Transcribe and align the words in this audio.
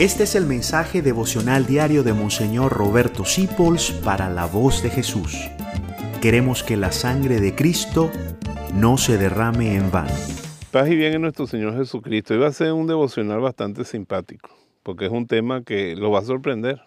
Este 0.00 0.22
es 0.22 0.34
el 0.34 0.46
mensaje 0.46 1.02
devocional 1.02 1.66
diario 1.66 2.02
de 2.02 2.14
Monseñor 2.14 2.72
Roberto 2.72 3.26
Sipols 3.26 3.90
para 3.90 4.30
la 4.30 4.46
voz 4.46 4.82
de 4.82 4.88
Jesús. 4.88 5.36
Queremos 6.22 6.62
que 6.62 6.78
la 6.78 6.90
sangre 6.90 7.38
de 7.38 7.54
Cristo 7.54 8.10
no 8.72 8.96
se 8.96 9.18
derrame 9.18 9.76
en 9.76 9.90
vano. 9.90 10.14
Paz 10.70 10.88
y 10.88 10.96
bien 10.96 11.12
en 11.12 11.20
nuestro 11.20 11.46
Señor 11.46 11.76
Jesucristo. 11.76 12.32
Iba 12.32 12.46
a 12.46 12.52
ser 12.54 12.72
un 12.72 12.86
devocional 12.86 13.40
bastante 13.40 13.84
simpático, 13.84 14.48
porque 14.82 15.04
es 15.04 15.12
un 15.12 15.26
tema 15.26 15.64
que 15.64 15.94
lo 15.96 16.10
va 16.10 16.20
a 16.20 16.24
sorprender. 16.24 16.80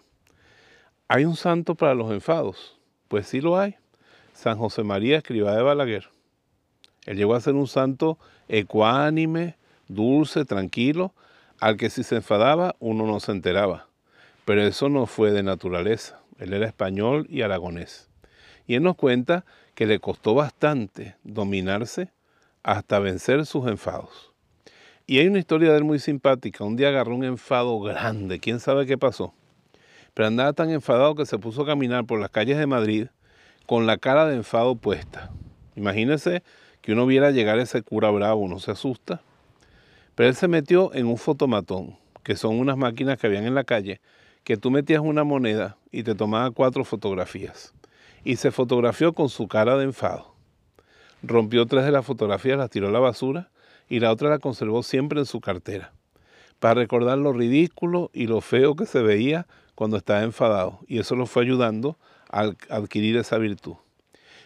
¿Hay 1.06 1.24
un 1.24 1.36
santo 1.36 1.76
para 1.76 1.94
los 1.94 2.10
enfados? 2.10 2.80
Pues 3.06 3.28
sí 3.28 3.40
lo 3.40 3.56
hay. 3.56 3.76
San 4.32 4.58
José 4.58 4.82
María 4.82 5.18
Escribá 5.18 5.54
de 5.54 5.62
Balaguer. 5.62 6.08
Él 7.06 7.16
llegó 7.16 7.36
a 7.36 7.40
ser 7.40 7.54
un 7.54 7.68
santo 7.68 8.18
ecuánime, 8.48 9.56
dulce, 9.86 10.44
tranquilo, 10.44 11.14
al 11.64 11.78
que 11.78 11.88
si 11.88 12.02
se 12.02 12.16
enfadaba 12.16 12.76
uno 12.78 13.06
no 13.06 13.20
se 13.20 13.32
enteraba. 13.32 13.88
Pero 14.44 14.60
eso 14.60 14.90
no 14.90 15.06
fue 15.06 15.30
de 15.30 15.42
naturaleza. 15.42 16.20
Él 16.38 16.52
era 16.52 16.66
español 16.66 17.26
y 17.30 17.40
aragonés. 17.40 18.10
Y 18.66 18.74
él 18.74 18.82
nos 18.82 18.96
cuenta 18.96 19.46
que 19.74 19.86
le 19.86 19.98
costó 19.98 20.34
bastante 20.34 21.16
dominarse 21.24 22.12
hasta 22.62 22.98
vencer 22.98 23.46
sus 23.46 23.66
enfados. 23.66 24.30
Y 25.06 25.20
hay 25.20 25.26
una 25.26 25.38
historia 25.38 25.70
de 25.70 25.78
él 25.78 25.84
muy 25.84 25.98
simpática. 26.00 26.64
Un 26.64 26.76
día 26.76 26.88
agarró 26.88 27.14
un 27.14 27.24
enfado 27.24 27.80
grande, 27.80 28.40
quién 28.40 28.60
sabe 28.60 28.84
qué 28.84 28.98
pasó. 28.98 29.32
Pero 30.12 30.28
andaba 30.28 30.52
tan 30.52 30.68
enfadado 30.68 31.14
que 31.14 31.24
se 31.24 31.38
puso 31.38 31.62
a 31.62 31.66
caminar 31.66 32.04
por 32.04 32.20
las 32.20 32.28
calles 32.28 32.58
de 32.58 32.66
Madrid 32.66 33.06
con 33.64 33.86
la 33.86 33.96
cara 33.96 34.26
de 34.26 34.36
enfado 34.36 34.76
puesta. 34.76 35.30
Imagínese 35.76 36.42
que 36.82 36.92
uno 36.92 37.06
viera 37.06 37.30
llegar 37.30 37.58
ese 37.58 37.80
cura 37.80 38.10
bravo, 38.10 38.42
uno 38.42 38.58
se 38.58 38.70
asusta. 38.70 39.22
Pero 40.14 40.28
él 40.28 40.34
se 40.34 40.48
metió 40.48 40.94
en 40.94 41.06
un 41.06 41.18
fotomatón, 41.18 41.96
que 42.22 42.36
son 42.36 42.58
unas 42.58 42.76
máquinas 42.76 43.18
que 43.18 43.26
habían 43.26 43.44
en 43.44 43.54
la 43.54 43.64
calle, 43.64 44.00
que 44.44 44.56
tú 44.56 44.70
metías 44.70 45.00
una 45.00 45.24
moneda 45.24 45.76
y 45.90 46.02
te 46.02 46.14
tomaba 46.14 46.50
cuatro 46.50 46.84
fotografías. 46.84 47.74
Y 48.24 48.36
se 48.36 48.50
fotografió 48.50 49.12
con 49.12 49.28
su 49.28 49.48
cara 49.48 49.76
de 49.76 49.84
enfado. 49.84 50.34
Rompió 51.22 51.66
tres 51.66 51.84
de 51.84 51.90
las 51.90 52.04
fotografías, 52.04 52.58
las 52.58 52.70
tiró 52.70 52.88
a 52.88 52.92
la 52.92 52.98
basura 53.00 53.50
y 53.88 54.00
la 54.00 54.12
otra 54.12 54.30
la 54.30 54.38
conservó 54.38 54.82
siempre 54.82 55.18
en 55.18 55.26
su 55.26 55.40
cartera, 55.40 55.92
para 56.58 56.74
recordar 56.74 57.18
lo 57.18 57.32
ridículo 57.32 58.10
y 58.14 58.26
lo 58.26 58.40
feo 58.40 58.76
que 58.76 58.86
se 58.86 59.02
veía 59.02 59.46
cuando 59.74 59.96
estaba 59.96 60.22
enfadado. 60.22 60.80
Y 60.86 60.98
eso 60.98 61.16
lo 61.16 61.26
fue 61.26 61.42
ayudando 61.42 61.98
a 62.30 62.52
adquirir 62.70 63.16
esa 63.16 63.38
virtud. 63.38 63.74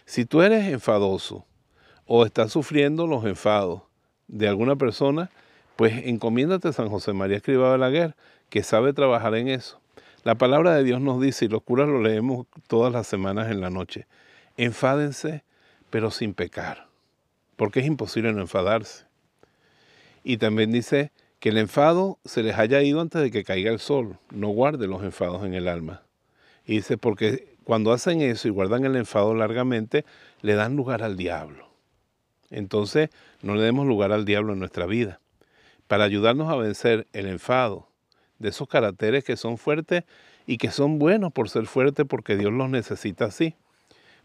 Si 0.05 0.25
tú 0.25 0.41
eres 0.41 0.65
enfadoso 0.65 1.45
o 2.05 2.25
estás 2.25 2.51
sufriendo 2.51 3.07
los 3.07 3.25
enfados 3.25 3.83
de 4.27 4.47
alguna 4.47 4.75
persona, 4.75 5.29
pues 5.79 5.93
encomiéndate 6.07 6.67
a 6.67 6.73
San 6.73 6.89
José 6.89 7.13
María 7.13 7.37
Escribá 7.37 7.69
Balaguer, 7.69 8.13
que 8.49 8.63
sabe 8.63 8.91
trabajar 8.91 9.33
en 9.35 9.47
eso. 9.47 9.79
La 10.25 10.35
palabra 10.35 10.75
de 10.75 10.83
Dios 10.83 10.99
nos 10.99 11.21
dice, 11.21 11.45
y 11.45 11.47
los 11.47 11.63
curas 11.63 11.87
lo 11.87 12.01
leemos 12.01 12.47
todas 12.67 12.91
las 12.91 13.07
semanas 13.07 13.49
en 13.49 13.61
la 13.61 13.69
noche, 13.69 14.05
enfádense, 14.57 15.45
pero 15.89 16.11
sin 16.11 16.33
pecar, 16.33 16.87
porque 17.55 17.79
es 17.79 17.85
imposible 17.85 18.33
no 18.33 18.41
enfadarse. 18.41 19.05
Y 20.21 20.35
también 20.35 20.73
dice 20.73 21.13
que 21.39 21.47
el 21.47 21.57
enfado 21.57 22.19
se 22.25 22.43
les 22.43 22.57
haya 22.57 22.81
ido 22.81 22.99
antes 22.99 23.21
de 23.21 23.31
que 23.31 23.45
caiga 23.45 23.71
el 23.71 23.79
sol, 23.79 24.17
no 24.31 24.49
guarde 24.49 24.85
los 24.85 25.01
enfados 25.01 25.45
en 25.45 25.53
el 25.53 25.69
alma. 25.69 26.01
Y 26.65 26.73
dice, 26.73 26.97
porque 26.97 27.55
cuando 27.63 27.93
hacen 27.93 28.19
eso 28.19 28.49
y 28.49 28.51
guardan 28.51 28.83
el 28.83 28.97
enfado 28.97 29.33
largamente, 29.33 30.03
le 30.41 30.55
dan 30.55 30.75
lugar 30.75 31.03
al 31.03 31.15
diablo. 31.15 31.69
Entonces, 32.49 33.11
no 33.41 33.55
le 33.55 33.61
demos 33.61 33.87
lugar 33.87 34.11
al 34.11 34.25
diablo 34.25 34.51
en 34.51 34.59
nuestra 34.59 34.85
vida 34.85 35.21
para 35.89 36.03
ayudarnos 36.03 36.51
a 36.51 36.55
vencer 36.55 37.07
el 37.13 37.25
enfado 37.25 37.87
de 38.37 38.49
esos 38.49 38.67
caracteres 38.67 39.23
que 39.23 39.35
son 39.35 39.57
fuertes 39.57 40.03
y 40.45 40.59
que 40.59 40.69
son 40.69 40.99
buenos 40.99 41.33
por 41.33 41.49
ser 41.49 41.65
fuertes 41.65 42.05
porque 42.07 42.37
Dios 42.37 42.53
los 42.53 42.69
necesita 42.69 43.25
así. 43.25 43.55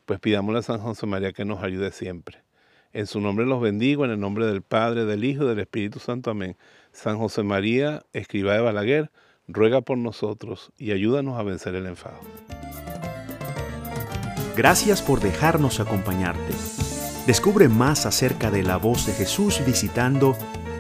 Pues 0.04 0.20
pidámosle 0.20 0.58
a 0.58 0.62
San 0.62 0.80
José 0.80 1.06
María 1.06 1.32
que 1.32 1.46
nos 1.46 1.62
ayude 1.62 1.90
siempre. 1.90 2.42
En 2.92 3.06
su 3.06 3.18
nombre 3.18 3.46
los 3.46 3.62
bendigo, 3.62 4.04
en 4.04 4.10
el 4.10 4.20
nombre 4.20 4.44
del 4.44 4.60
Padre, 4.60 5.06
del 5.06 5.24
Hijo 5.24 5.44
y 5.44 5.48
del 5.48 5.58
Espíritu 5.58 6.00
Santo. 6.00 6.30
Amén. 6.30 6.58
San 6.92 7.16
José 7.16 7.42
María, 7.42 8.02
escriba 8.12 8.52
de 8.52 8.60
Balaguer, 8.60 9.10
ruega 9.48 9.80
por 9.80 9.96
nosotros 9.96 10.70
y 10.76 10.92
ayúdanos 10.92 11.40
a 11.40 11.44
vencer 11.44 11.74
el 11.76 11.86
enfado. 11.86 12.20
Gracias 14.54 15.00
por 15.00 15.20
dejarnos 15.20 15.80
acompañarte. 15.80 16.52
Descubre 17.26 17.70
más 17.70 18.04
acerca 18.04 18.50
de 18.50 18.62
la 18.62 18.76
voz 18.76 19.06
de 19.06 19.14
Jesús 19.14 19.62
visitando 19.64 20.36